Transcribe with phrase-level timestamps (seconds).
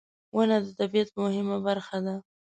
[0.35, 2.15] •ونه د طبیعت مهمه برخه ده.